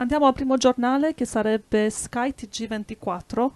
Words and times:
Andiamo 0.00 0.26
al 0.26 0.32
primo 0.32 0.56
giornale 0.56 1.12
che 1.12 1.26
sarebbe 1.26 1.90
Sky 1.90 2.32
TG24. 2.34 3.50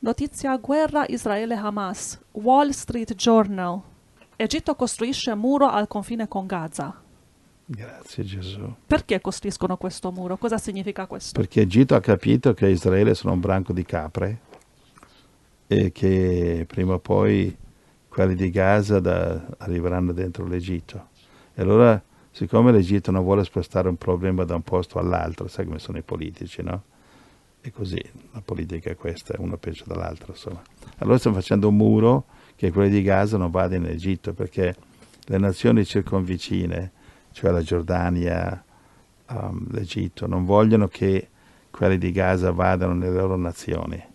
Notizia 0.00 0.56
guerra 0.56 1.04
Israele-Hamas. 1.06 2.20
Wall 2.32 2.70
Street 2.70 3.14
Journal. 3.14 3.80
Egitto 4.34 4.74
costruisce 4.74 5.32
muro 5.36 5.68
al 5.68 5.86
confine 5.86 6.26
con 6.26 6.46
Gaza. 6.46 7.00
Grazie 7.64 8.24
Gesù. 8.24 8.74
Perché 8.84 9.20
costruiscono 9.20 9.76
questo 9.76 10.10
muro? 10.10 10.36
Cosa 10.36 10.58
significa 10.58 11.06
questo? 11.06 11.38
Perché 11.38 11.60
Egitto 11.60 11.94
ha 11.94 12.00
capito 12.00 12.52
che 12.52 12.66
Israele 12.66 13.14
sono 13.14 13.34
un 13.34 13.40
branco 13.40 13.72
di 13.72 13.84
capre 13.84 14.40
e 15.68 15.92
che 15.92 16.64
prima 16.66 16.94
o 16.94 16.98
poi 16.98 17.56
quelli 18.08 18.34
di 18.34 18.50
Gaza 18.50 18.98
da, 18.98 19.46
arriveranno 19.58 20.10
dentro 20.10 20.44
l'Egitto. 20.44 21.06
E 21.54 21.62
allora, 21.62 22.02
siccome 22.30 22.72
l'Egitto 22.72 23.10
non 23.10 23.22
vuole 23.22 23.44
spostare 23.44 23.88
un 23.88 23.96
problema 23.96 24.44
da 24.44 24.54
un 24.54 24.62
posto 24.62 24.98
all'altro, 24.98 25.48
sai 25.48 25.64
come 25.64 25.78
sono 25.78 25.98
i 25.98 26.02
politici, 26.02 26.62
no? 26.62 26.82
E 27.60 27.70
così, 27.70 28.02
la 28.32 28.40
politica 28.40 28.90
è 28.90 28.96
questa, 28.96 29.34
uno 29.38 29.56
peggio 29.56 29.84
dall'altro, 29.86 30.32
insomma. 30.32 30.62
Allora 30.98 31.18
stanno 31.18 31.34
facendo 31.36 31.68
un 31.68 31.76
muro 31.76 32.24
che 32.56 32.70
quelli 32.72 32.90
di 32.90 33.02
Gaza 33.02 33.36
non 33.36 33.50
vadano 33.50 33.86
in 33.86 33.92
Egitto, 33.92 34.32
perché 34.32 34.74
le 35.24 35.38
nazioni 35.38 35.84
circonvicine, 35.84 36.92
cioè 37.32 37.50
la 37.50 37.62
Giordania, 37.62 38.64
um, 39.28 39.66
l'Egitto, 39.70 40.26
non 40.26 40.44
vogliono 40.44 40.88
che 40.88 41.28
quelli 41.70 41.98
di 41.98 42.12
Gaza 42.12 42.50
vadano 42.50 42.94
nelle 42.94 43.16
loro 43.16 43.36
nazioni 43.36 44.08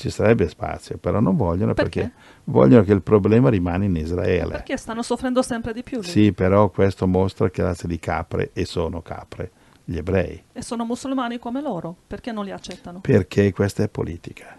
ci 0.00 0.08
sarebbe 0.08 0.48
spazio, 0.48 0.96
però 0.96 1.20
non 1.20 1.36
vogliono 1.36 1.74
perché, 1.74 2.00
perché 2.00 2.14
vogliono 2.44 2.82
che 2.84 2.92
il 2.94 3.02
problema 3.02 3.50
rimane 3.50 3.84
in 3.84 3.96
Israele. 3.96 4.52
Perché 4.52 4.78
stanno 4.78 5.02
soffrendo 5.02 5.42
sempre 5.42 5.74
di 5.74 5.82
più. 5.82 6.00
Lì. 6.00 6.08
Sì, 6.08 6.32
però 6.32 6.70
questo 6.70 7.06
mostra 7.06 7.50
che 7.50 7.60
razza 7.62 7.86
di 7.86 7.98
capre, 7.98 8.48
e 8.54 8.64
sono 8.64 9.02
capre, 9.02 9.50
gli 9.84 9.98
ebrei. 9.98 10.42
E 10.54 10.62
sono 10.62 10.86
musulmani 10.86 11.38
come 11.38 11.60
loro, 11.60 11.94
perché 12.06 12.32
non 12.32 12.46
li 12.46 12.50
accettano? 12.50 13.00
Perché 13.00 13.52
questa 13.52 13.82
è 13.82 13.88
politica. 13.88 14.56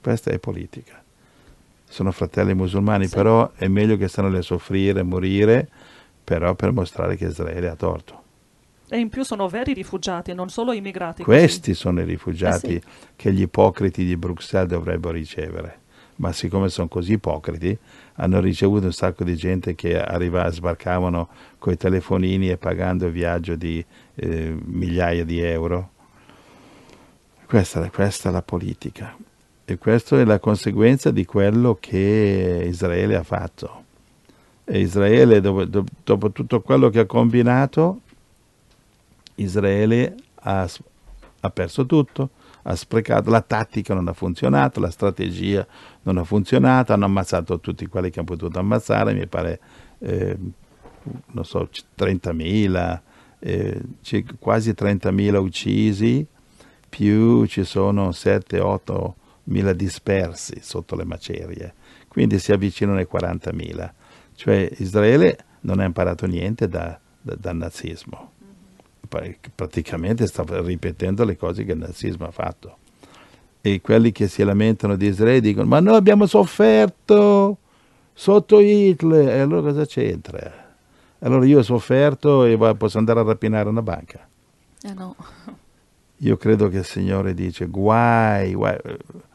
Questa 0.00 0.32
è 0.32 0.38
politica. 0.40 1.00
Sono 1.84 2.10
fratelli 2.10 2.52
musulmani, 2.52 3.06
sì. 3.06 3.14
però 3.14 3.52
è 3.54 3.68
meglio 3.68 3.96
che 3.96 4.08
stanno 4.08 4.36
a 4.36 4.42
soffrire, 4.42 5.00
a 5.00 5.04
morire, 5.04 5.68
però 6.24 6.56
per 6.56 6.72
mostrare 6.72 7.14
che 7.14 7.26
Israele 7.26 7.68
ha 7.68 7.76
torto. 7.76 8.21
E 8.92 8.98
in 8.98 9.08
più 9.08 9.22
sono 9.22 9.48
veri 9.48 9.72
rifugiati, 9.72 10.34
non 10.34 10.50
solo 10.50 10.72
immigrati. 10.72 11.22
Questi 11.22 11.70
così. 11.70 11.80
sono 11.80 12.02
i 12.02 12.04
rifugiati 12.04 12.74
eh 12.74 12.80
sì. 12.82 12.88
che 13.16 13.32
gli 13.32 13.40
ipocriti 13.40 14.04
di 14.04 14.18
Bruxelles 14.18 14.68
dovrebbero 14.68 15.14
ricevere. 15.14 15.78
Ma 16.16 16.30
siccome 16.32 16.68
sono 16.68 16.88
così 16.88 17.12
ipocriti, 17.12 17.74
hanno 18.16 18.38
ricevuto 18.40 18.84
un 18.84 18.92
sacco 18.92 19.24
di 19.24 19.34
gente 19.34 19.74
che 19.74 19.98
arriva, 19.98 20.46
sbarcavano 20.50 21.30
con 21.56 21.72
i 21.72 21.78
telefonini 21.78 22.50
e 22.50 22.58
pagando 22.58 23.06
il 23.06 23.12
viaggio 23.12 23.54
di 23.54 23.82
eh, 24.14 24.54
migliaia 24.62 25.24
di 25.24 25.40
euro. 25.40 25.90
Questa, 27.46 27.88
questa 27.88 28.28
è 28.28 28.32
la 28.32 28.42
politica. 28.42 29.16
E 29.64 29.78
questa 29.78 30.20
è 30.20 30.24
la 30.24 30.38
conseguenza 30.38 31.10
di 31.10 31.24
quello 31.24 31.78
che 31.80 32.66
Israele 32.68 33.16
ha 33.16 33.22
fatto. 33.22 33.84
E 34.64 34.80
Israele, 34.80 35.40
dopo, 35.40 35.64
dopo 36.04 36.30
tutto 36.30 36.60
quello 36.60 36.90
che 36.90 36.98
ha 36.98 37.06
combinato, 37.06 38.00
Israele 39.42 40.14
ha, 40.34 40.68
ha 41.40 41.50
perso 41.50 41.86
tutto, 41.86 42.30
ha 42.62 42.74
sprecato, 42.76 43.30
la 43.30 43.40
tattica 43.40 43.94
non 43.94 44.08
ha 44.08 44.12
funzionato, 44.12 44.80
la 44.80 44.90
strategia 44.90 45.66
non 46.02 46.18
ha 46.18 46.24
funzionato, 46.24 46.92
hanno 46.92 47.04
ammazzato 47.06 47.60
tutti 47.60 47.86
quelli 47.86 48.10
che 48.10 48.20
hanno 48.20 48.28
potuto 48.28 48.58
ammazzare, 48.58 49.14
mi 49.14 49.26
pare, 49.26 49.60
eh, 49.98 50.36
non 51.26 51.44
so, 51.44 51.68
30.000, 51.96 53.00
eh, 53.40 53.80
quasi 54.38 54.70
30.000 54.70 55.36
uccisi, 55.36 56.26
più 56.88 57.46
ci 57.46 57.64
sono 57.64 58.10
7-8 58.10 59.12
mila 59.44 59.72
dispersi 59.72 60.58
sotto 60.60 60.94
le 60.94 61.04
macerie, 61.04 61.74
quindi 62.06 62.38
si 62.38 62.52
avvicinano 62.52 62.98
ai 62.98 63.08
40.000. 63.10 63.92
Cioè 64.34 64.70
Israele 64.78 65.38
non 65.60 65.80
ha 65.80 65.84
imparato 65.84 66.26
niente 66.26 66.68
da, 66.68 66.98
da, 67.20 67.34
dal 67.34 67.56
nazismo 67.56 68.32
praticamente 69.54 70.26
sta 70.26 70.44
ripetendo 70.48 71.24
le 71.24 71.36
cose 71.36 71.64
che 71.64 71.72
il 71.72 71.78
nazismo 71.78 72.26
ha 72.26 72.30
fatto. 72.30 72.76
E 73.60 73.80
quelli 73.80 74.10
che 74.10 74.26
si 74.26 74.42
lamentano 74.42 74.96
di 74.96 75.06
Israele 75.06 75.40
dicono, 75.40 75.66
ma 75.66 75.80
noi 75.80 75.96
abbiamo 75.96 76.26
sofferto 76.26 77.58
sotto 78.12 78.58
Hitler, 78.58 79.28
e 79.28 79.38
allora 79.38 79.70
cosa 79.70 79.86
c'entra? 79.86 80.70
Allora 81.20 81.46
io 81.46 81.60
ho 81.60 81.62
sofferto 81.62 82.44
e 82.44 82.56
posso 82.76 82.98
andare 82.98 83.20
a 83.20 83.22
rapinare 83.22 83.68
una 83.68 83.82
banca. 83.82 84.26
Eh 84.82 84.92
no. 84.92 85.14
Io 86.18 86.36
credo 86.36 86.68
che 86.68 86.78
il 86.78 86.84
Signore 86.84 87.34
dice, 87.34 87.66
guai, 87.66 88.54
guai 88.54 88.76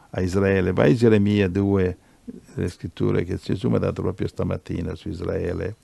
a 0.09 0.21
Israele, 0.21 0.73
vai 0.73 0.91
a 0.91 0.95
Geremia 0.95 1.47
2, 1.47 1.97
le 2.55 2.67
scritture 2.69 3.23
che 3.23 3.37
Gesù 3.37 3.69
mi 3.69 3.75
ha 3.75 3.79
dato 3.79 4.01
proprio 4.01 4.27
stamattina 4.27 4.95
su 4.95 5.07
Israele, 5.07 5.75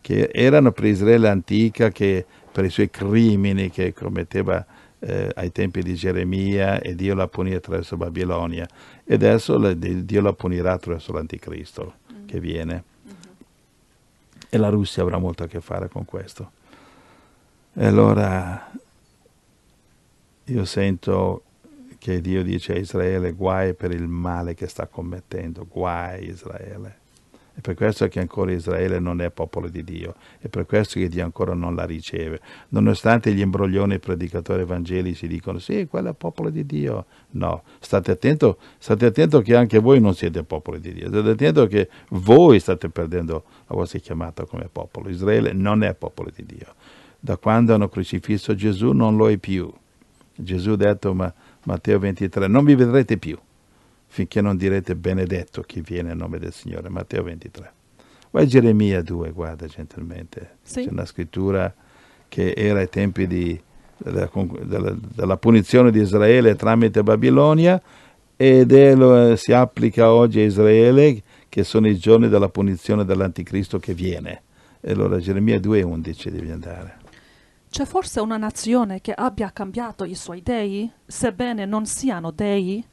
che 0.00 0.30
erano 0.32 0.72
per 0.72 0.86
Israele 0.86 1.28
antica, 1.28 1.90
che 1.90 2.24
per 2.56 2.64
i 2.64 2.70
suoi 2.70 2.88
crimini 2.88 3.68
che 3.68 3.92
commetteva 3.92 4.64
eh, 5.00 5.30
ai 5.34 5.52
tempi 5.52 5.82
di 5.82 5.94
Geremia 5.94 6.80
e 6.80 6.94
Dio 6.94 7.14
la 7.14 7.28
punì 7.28 7.52
attraverso 7.52 7.98
Babilonia 7.98 8.66
e 9.04 9.12
adesso 9.12 9.58
le, 9.58 9.76
Dio 9.78 10.22
la 10.22 10.32
punirà 10.32 10.72
attraverso 10.72 11.12
l'anticristo 11.12 11.96
mm. 12.10 12.26
che 12.26 12.40
viene 12.40 12.84
mm-hmm. 13.04 13.14
e 14.48 14.56
la 14.56 14.70
Russia 14.70 15.02
avrà 15.02 15.18
molto 15.18 15.42
a 15.42 15.48
che 15.48 15.60
fare 15.60 15.90
con 15.90 16.06
questo. 16.06 16.50
E 17.74 17.84
allora 17.84 18.72
io 20.44 20.64
sento 20.64 21.42
che 21.98 22.22
Dio 22.22 22.42
dice 22.42 22.72
a 22.72 22.78
Israele 22.78 23.32
guai 23.32 23.74
per 23.74 23.90
il 23.90 24.08
male 24.08 24.54
che 24.54 24.66
sta 24.66 24.86
commettendo, 24.86 25.66
guai 25.68 26.24
Israele. 26.24 27.04
È 27.56 27.60
per 27.62 27.74
questo 27.74 28.06
che 28.08 28.20
ancora 28.20 28.52
Israele 28.52 28.98
non 28.98 29.22
è 29.22 29.30
popolo 29.30 29.70
di 29.70 29.82
Dio, 29.82 30.14
è 30.40 30.48
per 30.48 30.66
questo 30.66 31.00
che 31.00 31.08
Dio 31.08 31.24
ancora 31.24 31.54
non 31.54 31.74
la 31.74 31.86
riceve. 31.86 32.38
Nonostante 32.68 33.32
gli 33.32 33.40
imbroglioni 33.40 33.98
predicatori 33.98 34.60
evangelici 34.60 35.26
dicono 35.26 35.58
sì, 35.58 35.86
quello 35.86 36.10
è 36.10 36.12
popolo 36.12 36.50
di 36.50 36.66
Dio. 36.66 37.06
No, 37.30 37.62
state 37.78 38.10
attento, 38.10 38.58
state 38.76 39.06
attento 39.06 39.40
che 39.40 39.56
anche 39.56 39.78
voi 39.78 40.00
non 40.00 40.14
siete 40.14 40.42
popolo 40.42 40.76
di 40.76 40.92
Dio, 40.92 41.08
state 41.08 41.30
attento 41.30 41.66
che 41.66 41.88
voi 42.10 42.60
state 42.60 42.90
perdendo 42.90 43.44
la 43.68 43.74
vostra 43.74 44.00
chiamata 44.00 44.44
come 44.44 44.68
popolo. 44.70 45.08
Israele 45.08 45.54
non 45.54 45.82
è 45.82 45.94
popolo 45.94 46.30
di 46.36 46.44
Dio. 46.44 46.74
Da 47.18 47.38
quando 47.38 47.72
hanno 47.72 47.88
crocifisso 47.88 48.54
Gesù 48.54 48.92
non 48.92 49.16
lo 49.16 49.30
è 49.30 49.38
più. 49.38 49.72
Gesù 50.34 50.72
ha 50.72 50.76
detto, 50.76 51.14
ma 51.14 51.32
Matteo 51.62 51.98
23, 51.98 52.48
non 52.48 52.66
vi 52.66 52.74
vedrete 52.74 53.16
più 53.16 53.38
finché 54.06 54.40
non 54.40 54.56
direte 54.56 54.96
benedetto 54.96 55.62
chi 55.62 55.80
viene 55.80 56.08
nel 56.08 56.16
nome 56.16 56.38
del 56.38 56.52
Signore. 56.52 56.88
Matteo 56.88 57.22
23. 57.22 57.72
Vai 58.30 58.46
Geremia 58.46 59.02
2, 59.02 59.30
guarda 59.30 59.66
gentilmente. 59.66 60.58
Sì. 60.62 60.84
C'è 60.84 60.90
una 60.90 61.06
scrittura 61.06 61.72
che 62.28 62.52
era 62.56 62.80
ai 62.80 62.88
tempi 62.88 63.26
di, 63.26 63.58
della, 63.96 64.28
della, 64.62 64.94
della, 65.14 65.36
punizione 65.36 65.90
di 65.90 66.00
Israele 66.00 66.56
tramite 66.56 67.02
Babilonia 67.02 67.80
ed 68.36 68.72
è, 68.72 69.36
si 69.36 69.52
applica 69.52 70.12
oggi 70.12 70.40
a 70.40 70.44
Israele 70.44 71.22
che 71.48 71.64
sono 71.64 71.88
i 71.88 71.96
giorni 71.96 72.28
della 72.28 72.50
punizione 72.50 73.04
dell'anticristo 73.04 73.78
che 73.78 73.94
viene. 73.94 74.42
E 74.80 74.92
allora 74.92 75.18
Geremia 75.18 75.56
2,11 75.56 76.28
devi 76.28 76.50
andare. 76.50 76.98
C'è 77.70 77.84
forse 77.84 78.20
una 78.20 78.36
nazione 78.36 79.00
che 79.00 79.12
abbia 79.12 79.50
cambiato 79.52 80.04
i 80.04 80.14
suoi 80.14 80.42
dei, 80.42 80.90
sebbene 81.06 81.64
non 81.64 81.86
siano 81.86 82.30
dei? 82.30 82.84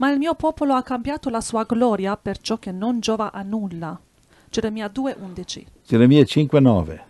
Ma 0.00 0.10
il 0.10 0.18
mio 0.18 0.34
popolo 0.34 0.74
ha 0.74 0.82
cambiato 0.82 1.28
la 1.28 1.42
sua 1.42 1.64
gloria 1.64 2.16
per 2.16 2.38
ciò 2.38 2.58
che 2.58 2.72
non 2.72 3.00
giova 3.00 3.32
a 3.32 3.42
nulla. 3.42 4.00
Geremia 4.48 4.90
2:11. 4.92 5.64
Geremia 5.86 6.22
5:9. 6.22 7.00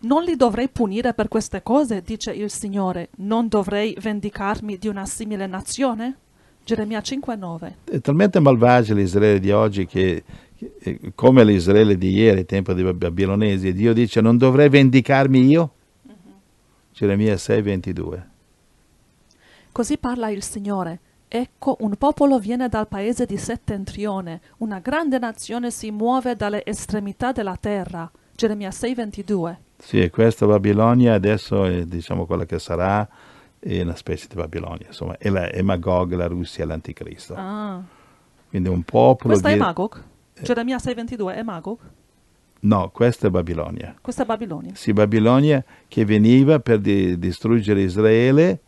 Non 0.00 0.24
li 0.24 0.34
dovrei 0.34 0.68
punire 0.68 1.14
per 1.14 1.28
queste 1.28 1.62
cose, 1.62 2.02
dice 2.02 2.32
il 2.32 2.50
Signore. 2.50 3.10
Non 3.18 3.46
dovrei 3.46 3.96
vendicarmi 3.98 4.76
di 4.76 4.88
una 4.88 5.06
simile 5.06 5.46
nazione? 5.46 6.16
Geremia 6.64 7.00
5:9. 7.00 7.74
È 7.84 8.00
talmente 8.00 8.40
malvagio 8.40 8.92
l'Israele 8.94 9.38
di 9.38 9.52
oggi 9.52 9.86
che, 9.86 10.24
che 10.80 11.12
come 11.14 11.44
l'Israele 11.44 11.96
di 11.96 12.10
ieri, 12.10 12.38
ai 12.38 12.44
tempi 12.44 12.74
dei 12.74 12.92
babilonesi, 12.92 13.72
Dio 13.72 13.92
dice 13.92 14.20
non 14.20 14.36
dovrei 14.36 14.68
vendicarmi 14.68 15.46
io? 15.46 15.70
Uh-huh. 16.02 16.14
Geremia 16.92 17.34
6:22. 17.34 18.22
Così 19.70 19.96
parla 19.96 20.28
il 20.28 20.42
Signore. 20.42 20.98
Ecco, 21.36 21.78
un 21.80 21.96
popolo 21.96 22.38
viene 22.38 22.68
dal 22.68 22.86
paese 22.86 23.26
di 23.26 23.36
settentrione, 23.36 24.40
una 24.58 24.78
grande 24.78 25.18
nazione 25.18 25.72
si 25.72 25.90
muove 25.90 26.36
dalle 26.36 26.64
estremità 26.64 27.32
della 27.32 27.56
terra. 27.58 28.08
Geremia 28.36 28.68
6:22. 28.68 29.56
Sì, 29.76 30.00
e 30.00 30.10
questa 30.10 30.46
Babilonia 30.46 31.14
adesso 31.14 31.64
è 31.64 31.86
diciamo 31.86 32.24
quella 32.24 32.46
che 32.46 32.60
sarà 32.60 33.08
è 33.58 33.80
una 33.80 33.96
specie 33.96 34.28
di 34.28 34.36
Babilonia, 34.36 34.86
insomma, 34.86 35.18
è, 35.18 35.28
la, 35.28 35.50
è 35.50 35.60
Magog, 35.62 36.12
la 36.12 36.28
Russia, 36.28 36.64
l'anticristo. 36.66 37.34
Ah. 37.36 37.82
Quindi 38.48 38.68
un 38.68 38.84
popolo... 38.84 39.30
Questa 39.30 39.48
di... 39.48 39.54
è 39.54 39.56
Magog? 39.56 40.04
Geremia 40.40 40.76
6:22 40.76 41.34
è 41.34 41.42
Magog? 41.42 41.78
No, 42.60 42.90
questa 42.90 43.26
è 43.26 43.30
Babilonia. 43.30 43.96
Questa 44.00 44.22
è 44.22 44.26
Babilonia. 44.26 44.70
Sì, 44.76 44.92
Babilonia 44.92 45.64
che 45.88 46.04
veniva 46.04 46.60
per 46.60 46.78
di- 46.78 47.18
distruggere 47.18 47.80
Israele, 47.80 48.60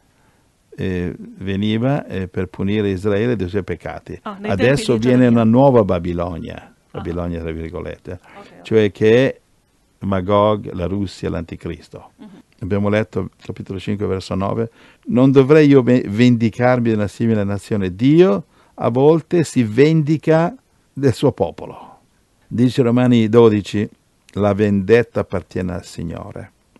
eh, 0.76 1.14
veniva 1.18 2.06
eh, 2.06 2.28
per 2.28 2.46
punire 2.48 2.90
Israele 2.90 3.34
dei 3.36 3.48
suoi 3.48 3.64
peccati. 3.64 4.18
Ah, 4.22 4.36
nei 4.38 4.50
Adesso 4.50 4.98
viene 4.98 5.26
una 5.26 5.44
nuova 5.44 5.84
Babilonia, 5.84 6.72
Babilonia 6.90 7.40
tra 7.40 7.50
virgolette, 7.50 8.12
Ok, 8.12 8.46
ok. 8.58 8.62
cioè 8.62 8.92
che 8.92 9.26
è 9.28 9.40
Magog, 10.00 10.72
la 10.72 10.86
Russia, 10.86 11.30
l'anticristo. 11.30 12.10
Mhm. 12.16 12.28
Abbiamo 12.60 12.88
letto 12.88 13.30
capitolo 13.42 13.78
5 13.78 14.06
verso 14.06 14.34
9, 14.34 14.70
non 15.06 15.30
dovrei 15.30 15.66
io 15.68 15.82
ve- 15.82 16.04
vendicarmi 16.06 16.88
di 16.88 16.94
una 16.94 17.06
simile 17.08 17.44
nazione. 17.44 17.94
Dio 17.94 18.44
a 18.74 18.88
volte 18.90 19.44
si 19.44 19.62
vendica 19.62 20.54
del 20.92 21.12
suo 21.14 21.32
popolo. 21.32 21.98
Dice 22.46 22.82
Romani 22.82 23.28
12, 23.28 23.88
la 24.34 24.52
vendetta 24.54 25.20
appartiene 25.20 25.72
al 25.74 25.84
Signore. 25.84 26.52